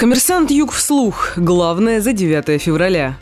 Коммерсант 0.00 0.50
Юг 0.50 0.72
вслух. 0.72 1.32
Главное 1.36 2.00
за 2.00 2.14
9 2.14 2.58
февраля. 2.58 3.18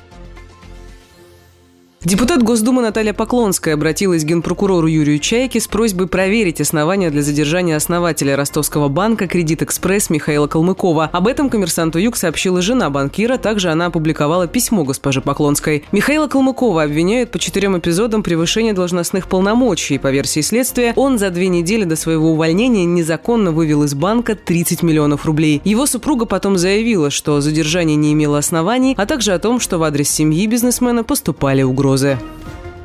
Депутат 2.05 2.45
Госдумы 2.45 2.81
Наталья 2.81 3.13
Поклонская 3.13 3.75
обратилась 3.75 4.23
к 4.23 4.27
генпрокурору 4.27 4.87
Юрию 4.87 5.19
Чайке 5.19 5.59
с 5.59 5.67
просьбой 5.67 6.07
проверить 6.07 6.61
основания 6.61 7.11
для 7.11 7.23
задержания 7.23 7.75
основателя 7.75 8.37
ростовского 8.37 8.87
банка 8.87 9.27
«Кредит 9.27 9.63
Экспресс» 9.63 10.09
Михаила 10.09 10.47
Калмыкова. 10.47 11.11
Об 11.13 11.27
этом 11.27 11.51
коммерсанту 11.51 11.99
Юг 11.99 12.15
сообщила 12.15 12.63
жена 12.63 12.89
банкира. 12.89 13.37
Также 13.37 13.71
она 13.71 13.87
опубликовала 13.87 14.47
письмо 14.47 14.85
госпоже 14.85 15.21
Поклонской. 15.21 15.87
Михаила 15.91 16.29
Калмыкова 16.29 16.85
обвиняют 16.85 17.33
по 17.33 17.41
четырем 17.41 17.77
эпизодам 17.77 18.23
превышения 18.23 18.75
должностных 18.75 19.27
полномочий. 19.27 19.99
По 19.99 20.13
версии 20.13 20.41
следствия, 20.41 20.93
он 20.95 21.19
за 21.19 21.31
две 21.31 21.49
недели 21.49 21.83
до 21.83 21.97
своего 21.97 22.31
увольнения 22.31 22.85
незаконно 22.85 23.51
вывел 23.51 23.83
из 23.83 23.95
банка 23.95 24.37
30 24.37 24.85
миллионов 24.85 25.27
рублей. 25.27 25.61
Его 25.65 25.85
супруга 25.85 26.27
потом 26.27 26.59
заявила, 26.59 27.11
что 27.11 27.41
задержание 27.41 27.97
не 27.97 28.13
имело 28.13 28.39
оснований, 28.39 28.95
а 28.97 29.05
также 29.05 29.33
о 29.33 29.41
том, 29.41 29.59
что 29.59 29.79
в 29.79 29.83
адрес 29.83 30.09
семьи 30.09 30.47
бизнесмена 30.47 31.03
поступали 31.03 31.63
угрозы 31.63 31.88
угрозы. 31.89 32.19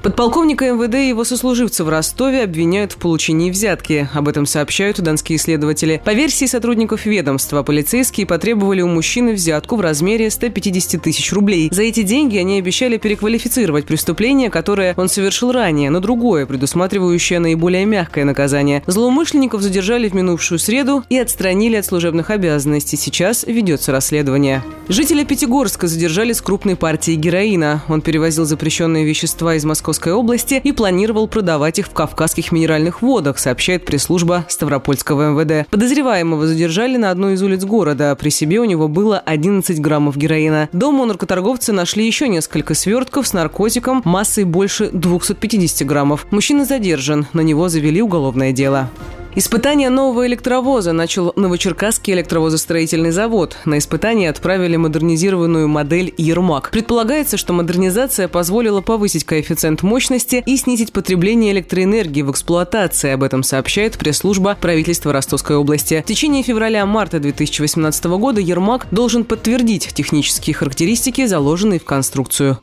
Подполковника 0.04 0.66
МВД 0.66 0.96
и 0.96 1.08
его 1.08 1.24
сослуживцев 1.24 1.86
в 1.86 1.90
Ростове 1.90 2.44
обвиняют 2.44 2.92
в 2.92 2.98
получении 2.98 3.50
взятки. 3.50 4.10
Об 4.14 4.28
этом 4.28 4.46
сообщают 4.46 5.00
донские 5.00 5.38
следователи. 5.38 6.02
По 6.04 6.12
версии 6.12 6.44
сотрудников 6.44 7.06
ведомства, 7.06 7.64
полицейские 7.64 8.28
потребовали 8.28 8.82
у 8.82 8.90
мужчины 8.90 9.32
взятку 9.32 9.78
в 9.78 9.82
размере 9.82 10.30
150 10.30 11.02
тысяч 11.02 11.32
рублей. 11.32 11.70
За 11.72 11.84
эти 11.84 12.02
деньги 12.02 12.38
они 12.38 12.60
обещали 12.60 12.98
переквалифицировать 12.98 13.86
преступление, 13.86 14.50
которое 14.50 14.94
он 14.98 15.08
совершил 15.08 15.54
ранее, 15.54 15.90
на 15.90 16.02
другое, 16.02 16.46
предусматривающее 16.46 17.40
наиболее 17.40 17.86
мягкое 17.86 18.26
наказание. 18.26 18.84
Злоумышленников 18.86 19.62
задержали 19.62 20.10
в 20.10 20.14
минувшую 20.14 20.60
среду 20.60 21.06
и 21.08 21.18
отстранили 21.18 21.78
от 21.78 21.86
служебных 21.86 22.30
обязанностей. 22.30 22.98
Сейчас 22.98 23.46
ведется 23.46 23.94
расследование. 23.94 24.66
Жителя 24.90 25.24
Пятигорска 25.24 25.88
задержали 25.88 26.34
с 26.34 26.42
крупной 26.42 26.76
партией 26.76 27.18
героина. 27.18 27.82
Он 27.88 28.02
перевозил 28.02 28.44
запрещенные 28.44 29.06
вещества 29.06 29.56
из 29.56 29.64
Москвы 29.64 29.93
Московской 29.94 30.14
области 30.14 30.60
и 30.64 30.72
планировал 30.72 31.28
продавать 31.28 31.78
их 31.78 31.86
в 31.86 31.94
Кавказских 31.94 32.52
минеральных 32.52 33.04
водах, 33.04 33.38
сообщает 33.38 33.86
пресс-служба 33.86 34.44
Ставропольского 34.50 35.30
МВД. 35.30 35.70
Подозреваемого 35.70 36.48
задержали 36.48 36.98
на 36.98 37.12
одной 37.12 37.36
из 37.36 37.44
улиц 37.44 37.64
города. 37.64 38.16
При 38.16 38.30
себе 38.30 38.60
у 38.60 38.64
него 38.64 38.88
было 38.88 39.20
11 39.20 39.80
граммов 39.80 40.18
героина. 40.18 40.68
Дома 40.74 41.04
у 41.04 41.06
наркоторговца 41.06 41.74
нашли 41.74 42.08
еще 42.08 42.28
несколько 42.28 42.74
свертков 42.74 43.28
с 43.28 43.34
наркотиком 43.34 44.02
массой 44.04 44.46
больше 44.46 44.90
250 44.90 45.88
граммов. 45.88 46.26
Мужчина 46.32 46.66
задержан. 46.66 47.28
На 47.34 47.42
него 47.42 47.70
завели 47.70 48.02
уголовное 48.02 48.52
дело. 48.52 48.90
Испытание 49.36 49.90
нового 49.90 50.28
электровоза 50.28 50.94
начал 50.94 51.34
Новочеркасский 51.36 52.14
электровозостроительный 52.14 53.10
завод. 53.10 53.58
На 53.66 53.80
испытание 53.80 54.30
отправили 54.30 54.76
модернизированную 54.76 55.68
модель 55.68 56.14
«Ермак». 56.18 56.70
Предполагается, 56.70 57.38
что 57.38 57.52
модернизация 57.52 58.28
позволила 58.28 58.82
повысить 58.82 59.24
коэффициент 59.24 59.82
мощности 59.82 60.44
и 60.46 60.56
снизить 60.56 60.94
потребление 60.94 61.52
электроэнергии 61.52 62.22
в 62.22 62.30
эксплуатации. 62.30 63.10
Об 63.10 63.24
этом 63.24 63.42
сообщает 63.42 63.98
пресс-служба 63.98 64.56
правительства 64.62 65.12
Ростовской 65.12 65.56
области. 65.56 66.04
В 66.06 66.08
течение 66.08 66.44
февраля-марта 66.44 67.20
2018 67.20 68.06
года 68.06 68.40
«Ермак» 68.40 68.86
должен 68.92 69.24
подтвердить 69.24 69.94
технические 69.96 70.54
характеристики, 70.54 71.26
заложенные 71.26 71.80
в 71.80 71.86
конструкцию. 71.86 72.60